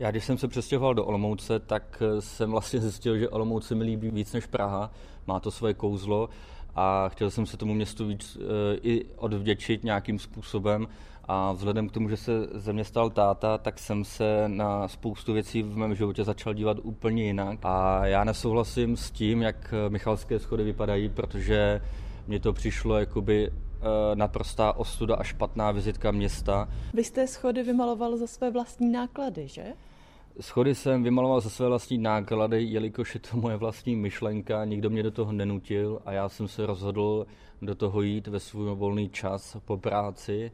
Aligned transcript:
Já 0.00 0.10
když 0.10 0.24
jsem 0.24 0.38
se 0.38 0.48
přestěhoval 0.48 0.94
do 0.94 1.04
Olomouce, 1.04 1.58
tak 1.58 2.02
jsem 2.20 2.50
vlastně 2.50 2.80
zjistil, 2.80 3.18
že 3.18 3.28
Olomouc 3.28 3.66
se 3.66 3.74
mi 3.74 3.84
líbí 3.84 4.10
víc 4.10 4.32
než 4.32 4.46
Praha. 4.46 4.90
Má 5.26 5.40
to 5.40 5.50
svoje 5.50 5.74
kouzlo 5.74 6.28
a 6.74 7.08
chtěl 7.08 7.30
jsem 7.30 7.46
se 7.46 7.56
tomu 7.56 7.74
městu 7.74 8.06
víc 8.06 8.38
e, 8.40 8.76
i 8.76 9.04
odvděčit 9.16 9.84
nějakým 9.84 10.18
způsobem. 10.18 10.88
A 11.24 11.52
vzhledem 11.52 11.88
k 11.88 11.92
tomu, 11.92 12.08
že 12.08 12.16
se 12.16 12.32
ze 12.54 12.72
mě 12.72 12.84
stal 12.84 13.10
táta, 13.10 13.58
tak 13.58 13.78
jsem 13.78 14.04
se 14.04 14.44
na 14.46 14.88
spoustu 14.88 15.32
věcí 15.32 15.62
v 15.62 15.76
mém 15.76 15.94
životě 15.94 16.24
začal 16.24 16.54
dívat 16.54 16.76
úplně 16.82 17.24
jinak. 17.24 17.58
A 17.62 18.06
já 18.06 18.24
nesouhlasím 18.24 18.96
s 18.96 19.10
tím, 19.10 19.42
jak 19.42 19.74
Michalské 19.88 20.38
schody 20.38 20.64
vypadají, 20.64 21.08
protože 21.08 21.80
mně 22.26 22.40
to 22.40 22.52
přišlo 22.52 22.98
jakoby 22.98 23.50
naprostá 24.14 24.72
ostuda 24.72 25.16
a 25.16 25.22
špatná 25.22 25.70
vizitka 25.70 26.10
města. 26.10 26.68
Vy 26.94 27.04
jste 27.04 27.26
schody 27.26 27.62
vymaloval 27.62 28.16
za 28.16 28.26
své 28.26 28.50
vlastní 28.50 28.92
náklady, 28.92 29.48
že? 29.48 29.64
Schody 30.40 30.74
jsem 30.74 31.02
vymaloval 31.02 31.40
za 31.40 31.50
své 31.50 31.68
vlastní 31.68 31.98
náklady, 31.98 32.64
jelikož 32.64 33.14
je 33.14 33.20
to 33.20 33.36
moje 33.36 33.56
vlastní 33.56 33.96
myšlenka, 33.96 34.64
nikdo 34.64 34.90
mě 34.90 35.02
do 35.02 35.10
toho 35.10 35.32
nenutil 35.32 36.00
a 36.04 36.12
já 36.12 36.28
jsem 36.28 36.48
se 36.48 36.66
rozhodl 36.66 37.26
do 37.62 37.74
toho 37.74 38.02
jít 38.02 38.26
ve 38.26 38.40
svůj 38.40 38.74
volný 38.74 39.08
čas 39.08 39.56
po 39.64 39.76
práci 39.76 40.52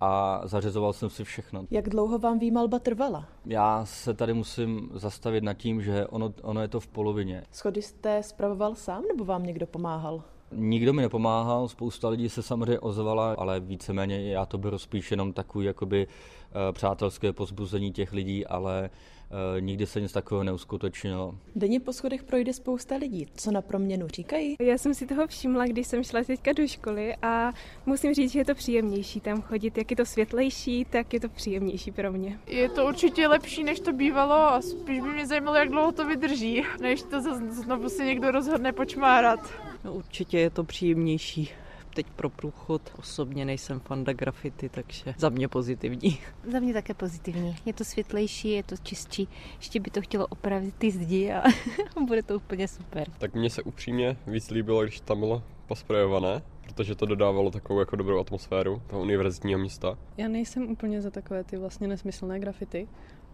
a 0.00 0.40
zařizoval 0.44 0.92
jsem 0.92 1.10
si 1.10 1.24
všechno. 1.24 1.64
Jak 1.70 1.88
dlouho 1.88 2.18
vám 2.18 2.38
výmalba 2.38 2.78
trvala? 2.78 3.28
Já 3.46 3.84
se 3.84 4.14
tady 4.14 4.34
musím 4.34 4.90
zastavit 4.94 5.44
nad 5.44 5.54
tím, 5.54 5.82
že 5.82 6.06
ono, 6.06 6.34
ono 6.42 6.60
je 6.60 6.68
to 6.68 6.80
v 6.80 6.86
polovině. 6.88 7.42
Schody 7.52 7.82
jste 7.82 8.22
spravoval 8.22 8.74
sám 8.74 9.02
nebo 9.08 9.24
vám 9.24 9.42
někdo 9.42 9.66
pomáhal? 9.66 10.22
Nikdo 10.52 10.92
mi 10.92 11.02
nepomáhal, 11.02 11.68
spousta 11.68 12.08
lidí 12.08 12.28
se 12.28 12.42
samozřejmě 12.42 12.80
ozvala, 12.80 13.34
ale 13.38 13.60
víceméně 13.60 14.32
já 14.32 14.46
to 14.46 14.58
beru 14.58 14.78
spíš 14.78 15.10
jenom 15.10 15.32
takový 15.32 15.66
jakoby 15.66 16.06
eh, 16.06 16.72
přátelské 16.72 17.32
pozbuzení 17.32 17.92
těch 17.92 18.12
lidí, 18.12 18.46
ale 18.46 18.90
Eh, 19.30 19.60
nikdy 19.60 19.86
se 19.86 20.00
nic 20.00 20.12
takového 20.12 20.44
neuskutečnilo. 20.44 21.34
Denně 21.56 21.80
po 21.80 21.92
schodech 21.92 22.22
projde 22.22 22.52
spousta 22.52 22.96
lidí. 22.96 23.26
Co 23.36 23.50
na 23.50 23.62
proměnu 23.62 24.08
říkají? 24.08 24.56
Já 24.60 24.78
jsem 24.78 24.94
si 24.94 25.06
toho 25.06 25.26
všimla, 25.26 25.66
když 25.66 25.86
jsem 25.86 26.04
šla 26.04 26.24
teďka 26.24 26.52
do 26.52 26.66
školy 26.66 27.16
a 27.22 27.52
musím 27.86 28.14
říct, 28.14 28.32
že 28.32 28.38
je 28.38 28.44
to 28.44 28.54
příjemnější 28.54 29.20
tam 29.20 29.42
chodit. 29.42 29.78
Jak 29.78 29.90
je 29.90 29.96
to 29.96 30.06
světlejší, 30.06 30.84
tak 30.84 31.12
je 31.12 31.20
to 31.20 31.28
příjemnější 31.28 31.92
pro 31.92 32.12
mě. 32.12 32.38
Je 32.46 32.68
to 32.68 32.86
určitě 32.86 33.28
lepší, 33.28 33.64
než 33.64 33.80
to 33.80 33.92
bývalo 33.92 34.34
a 34.34 34.60
spíš 34.60 35.00
by 35.00 35.08
mě 35.08 35.26
zajímalo, 35.26 35.56
jak 35.56 35.68
dlouho 35.68 35.92
to 35.92 36.06
vydrží, 36.06 36.62
než 36.80 37.02
to 37.02 37.20
znovu 37.50 37.88
si 37.88 38.04
někdo 38.04 38.30
rozhodne 38.30 38.72
počmárat. 38.72 39.40
No, 39.84 39.92
určitě 39.92 40.38
je 40.38 40.50
to 40.50 40.64
příjemnější 40.64 41.50
teď 41.94 42.06
pro 42.10 42.30
průchod. 42.30 42.82
Osobně 42.98 43.44
nejsem 43.44 43.80
fanda 43.80 44.12
grafity, 44.12 44.68
takže 44.68 45.14
za 45.18 45.28
mě 45.28 45.48
pozitivní. 45.48 46.18
Za 46.52 46.60
mě 46.60 46.72
také 46.72 46.94
pozitivní. 46.94 47.56
Je 47.64 47.72
to 47.72 47.84
světlejší, 47.84 48.50
je 48.50 48.62
to 48.62 48.76
čistší. 48.76 49.28
Ještě 49.56 49.80
by 49.80 49.90
to 49.90 50.00
chtělo 50.00 50.26
opravit 50.26 50.74
ty 50.78 50.90
zdi 50.90 51.32
a 51.32 51.42
bude 52.06 52.22
to 52.22 52.36
úplně 52.36 52.68
super. 52.68 53.10
Tak 53.18 53.34
mně 53.34 53.50
se 53.50 53.62
upřímně 53.62 54.16
víc 54.26 54.50
líbilo, 54.50 54.82
když 54.82 55.00
tam 55.00 55.18
bylo 55.18 55.42
posprejované, 55.66 56.42
protože 56.60 56.94
to 56.94 57.06
dodávalo 57.06 57.50
takovou 57.50 57.80
jako 57.80 57.96
dobrou 57.96 58.20
atmosféru 58.20 58.82
toho 58.86 59.02
univerzitního 59.02 59.60
města. 59.60 59.98
Já 60.16 60.28
nejsem 60.28 60.70
úplně 60.70 61.02
za 61.02 61.10
takové 61.10 61.44
ty 61.44 61.56
vlastně 61.56 61.88
nesmyslné 61.88 62.40
grafity, 62.40 62.88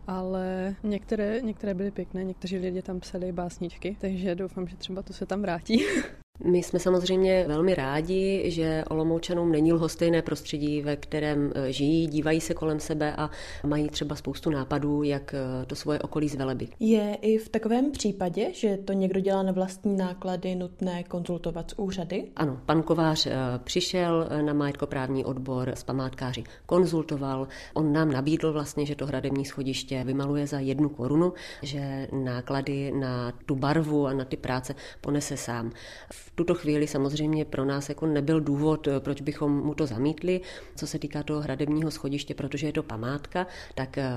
ale 0.06 0.76
některé, 0.82 1.40
některé 1.40 1.74
byly 1.74 1.90
pěkné, 1.90 2.24
někteří 2.24 2.58
lidé 2.58 2.82
tam 2.82 3.00
psali 3.00 3.32
básničky, 3.32 3.96
takže 4.00 4.34
doufám, 4.34 4.68
že 4.68 4.76
třeba 4.76 5.02
to 5.02 5.12
se 5.12 5.26
tam 5.26 5.42
vrátí. 5.42 5.84
My 6.44 6.62
jsme 6.62 6.78
samozřejmě 6.78 7.44
velmi 7.48 7.74
rádi, 7.74 8.42
že 8.50 8.84
Olomoučanům 8.91 9.52
není 9.52 9.72
lhostejné 9.72 10.22
prostředí, 10.22 10.83
ve 10.83 10.96
kterém 10.96 11.52
e, 11.55 11.72
žijí, 11.72 12.06
dívají 12.06 12.41
se 12.41 12.55
kolem 12.55 12.80
sebe 12.80 13.14
a 13.16 13.30
mají 13.66 13.88
třeba 13.88 14.16
spoustu 14.16 14.50
nápadů, 14.50 15.02
jak 15.02 15.34
e, 15.34 15.66
to 15.66 15.74
svoje 15.74 15.98
okolí 15.98 16.28
zvelebit. 16.28 16.70
Je 16.80 17.18
i 17.22 17.38
v 17.38 17.48
takovém 17.48 17.92
případě, 17.92 18.52
že 18.52 18.77
to 18.77 18.92
někdo 18.92 19.20
dělá 19.20 19.42
na 19.42 19.52
vlastní 19.52 19.96
náklady, 19.96 20.55
nutné 20.55 21.02
konzultovat 21.02 21.70
s 21.70 21.78
úřady? 21.78 22.24
Ano, 22.36 22.61
pan 22.66 22.83
Kovář 22.83 23.27
e, 23.27 23.33
přišel 23.64 24.28
na 24.45 24.52
majetkoprávní 24.52 25.24
odbor 25.24 25.68
s 25.68 25.84
památkáři, 25.84 26.45
konzultoval. 26.67 27.48
On 27.74 27.92
nám 27.92 28.12
nabídl 28.12 28.52
vlastně, 28.52 28.86
že 28.86 28.95
to 28.95 29.07
hradební 29.07 29.45
schodiště 29.45 30.05
vymaluje 30.05 30.46
za 30.46 30.58
jednu 30.58 30.89
korunu, 30.89 31.33
že 31.62 32.08
náklady 32.12 32.92
na 32.92 33.33
tu 33.46 33.55
barvu 33.55 34.07
a 34.07 34.12
na 34.12 34.24
ty 34.24 34.36
práce 34.36 34.74
ponese 35.01 35.36
sám. 35.36 35.70
V 36.12 36.30
v 36.33 36.36
tuto 36.36 36.55
chvíli 36.55 36.86
samozřejmě 36.86 37.45
pro 37.45 37.64
nás 37.64 37.89
jako 37.89 38.07
nebyl 38.07 38.41
důvod, 38.41 38.86
eh, 38.86 39.01
proč 39.01 39.20
bychom 39.20 39.64
mu 39.64 39.74
to 39.74 39.86
zamítli. 39.86 40.41
Co 40.77 40.86
se 40.86 40.98
týká 40.98 41.23
toho 41.23 41.41
hradebního 41.41 41.91
schodiště, 41.91 42.35
protože 42.35 42.67
je 42.67 42.73
to 42.73 42.83
památka, 42.83 43.46
tak 43.74 43.98
eh, 43.98 44.11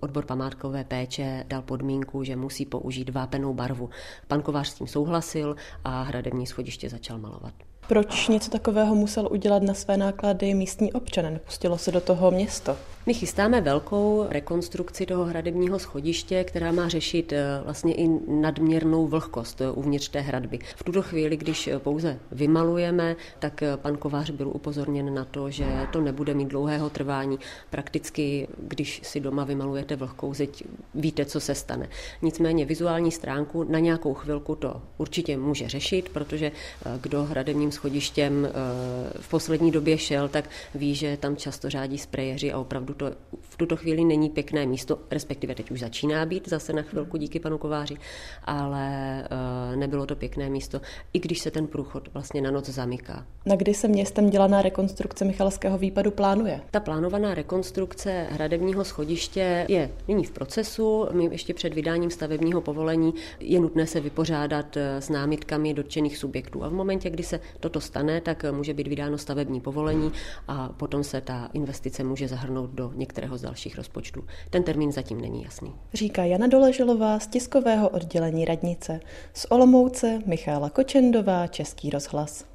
odbor 0.00 0.24
památkové 0.24 0.84
péče 0.84 1.44
dal 1.48 1.62
podmínku, 1.62 2.24
že 2.24 2.36
musí 2.36 2.66
použít 2.66 3.10
vápenou 3.10 3.54
barvu. 3.54 3.90
Pan 4.28 4.42
Kovář 4.42 4.68
s 4.68 4.74
tím 4.74 4.86
souhlasil 4.86 5.56
a 5.84 6.02
hradební 6.02 6.46
schodiště 6.46 6.88
začal 6.88 7.18
malovat. 7.18 7.54
Proč 7.90 8.28
něco 8.28 8.50
takového 8.50 8.94
musel 8.94 9.28
udělat 9.30 9.62
na 9.62 9.74
své 9.74 9.96
náklady 9.96 10.54
místní 10.54 10.92
občan? 10.92 11.32
Nepustilo 11.32 11.78
se 11.78 11.92
do 11.92 12.00
toho 12.00 12.30
město? 12.30 12.76
My 13.06 13.14
chystáme 13.14 13.60
velkou 13.60 14.26
rekonstrukci 14.28 15.06
toho 15.06 15.24
hradebního 15.24 15.78
schodiště, 15.78 16.44
která 16.44 16.72
má 16.72 16.88
řešit 16.88 17.32
eh, 17.32 17.60
vlastně 17.64 17.94
i 17.94 18.08
nadměrnou 18.28 19.06
vlhkost 19.06 19.60
eh, 19.60 19.70
uvnitř 19.70 20.08
té 20.08 20.20
hradby. 20.20 20.58
V 20.76 20.84
tuto 20.84 21.02
chvíli, 21.02 21.36
když 21.36 21.68
eh, 21.68 21.78
pouze 21.78 22.18
vymalujeme, 22.32 23.16
tak 23.38 23.62
pan 23.76 23.96
Kovář 23.96 24.30
byl 24.30 24.48
upozorněn 24.48 25.14
na 25.14 25.24
to, 25.24 25.50
že 25.50 25.64
to 25.92 26.00
nebude 26.00 26.34
mít 26.34 26.48
dlouhého 26.48 26.90
trvání. 26.90 27.38
Prakticky, 27.70 28.48
když 28.58 29.00
si 29.04 29.20
doma 29.20 29.44
vymalujete 29.44 29.96
vlhkou 29.96 30.34
zeď, 30.34 30.64
víte, 30.94 31.24
co 31.24 31.40
se 31.40 31.54
stane. 31.54 31.88
Nicméně 32.22 32.64
vizuální 32.64 33.10
stránku 33.10 33.64
na 33.64 33.78
nějakou 33.78 34.14
chvilku 34.14 34.54
to 34.54 34.82
určitě 34.98 35.36
může 35.36 35.68
řešit, 35.68 36.08
protože 36.08 36.52
kdo 37.00 37.24
hradebním 37.24 37.72
schodištěm 37.80 38.48
v 39.20 39.28
poslední 39.28 39.70
době 39.70 39.98
šel, 39.98 40.28
tak 40.28 40.44
ví, 40.74 40.94
že 40.94 41.16
tam 41.16 41.36
často 41.36 41.70
řádí 41.70 41.98
sprejeři 41.98 42.52
a 42.52 42.58
opravdu 42.58 42.94
to 42.94 43.10
v 43.40 43.56
tuto 43.56 43.76
chvíli 43.76 44.04
není 44.04 44.30
pěkné 44.30 44.66
místo, 44.66 44.98
respektive 45.10 45.54
teď 45.54 45.70
už 45.70 45.80
začíná 45.80 46.26
být 46.26 46.48
zase 46.48 46.72
na 46.72 46.82
chvilku 46.82 47.16
díky 47.16 47.40
panu 47.40 47.58
Kováři, 47.58 47.96
ale 48.44 48.88
uh, 49.72 49.76
nebylo 49.76 50.06
to 50.06 50.16
pěkné 50.16 50.50
místo, 50.50 50.80
i 51.12 51.18
když 51.18 51.38
se 51.40 51.50
ten 51.50 51.66
průchod 51.66 52.08
vlastně 52.12 52.40
na 52.40 52.50
noc 52.50 52.68
zamyká. 52.68 53.26
Na 53.46 53.56
kdy 53.56 53.74
se 53.74 53.88
městem 53.88 54.30
dělaná 54.30 54.62
rekonstrukce 54.62 55.24
Michalského 55.24 55.78
výpadu 55.78 56.10
plánuje? 56.10 56.60
Ta 56.70 56.80
plánovaná 56.80 57.34
rekonstrukce 57.34 58.26
hradebního 58.30 58.84
schodiště 58.84 59.66
je 59.68 59.90
nyní 60.08 60.24
v 60.24 60.30
procesu. 60.30 61.06
My 61.12 61.24
ještě 61.24 61.54
před 61.54 61.74
vydáním 61.74 62.10
stavebního 62.10 62.60
povolení 62.60 63.14
je 63.40 63.60
nutné 63.60 63.86
se 63.86 64.00
vypořádat 64.00 64.76
eh, 64.76 65.00
s 65.00 65.08
námitkami 65.08 65.74
dotčených 65.74 66.18
subjektů. 66.18 66.64
A 66.64 66.68
v 66.68 66.72
momentě, 66.72 67.10
kdy 67.10 67.22
se 67.22 67.40
toto 67.60 67.80
stane, 67.80 68.20
tak 68.20 68.44
může 68.50 68.74
být 68.74 68.88
vydáno 68.88 69.18
stavební 69.18 69.60
povolení 69.60 70.12
a 70.48 70.68
potom 70.68 71.04
se 71.04 71.20
ta 71.20 71.50
investice 71.52 72.04
může 72.04 72.28
zahrnout 72.28 72.70
do 72.70 72.92
některého 72.94 73.38
z 73.38 73.42
dalších 73.42 73.76
rozpočtů. 73.76 74.24
Ten 74.50 74.62
termín 74.62 74.92
zatím 74.92 75.20
není 75.20 75.42
jasný. 75.42 75.74
Říká 75.94 76.24
Jana 76.24 76.46
Doleželová 76.46 77.18
z 77.18 77.26
tiskového 77.26 77.88
oddělení 77.88 78.44
radnice. 78.44 79.00
Z 79.34 79.46
Olomouce 79.50 80.22
Michála 80.26 80.70
Kočendová, 80.70 81.46
Český 81.46 81.90
rozhlas. 81.90 82.49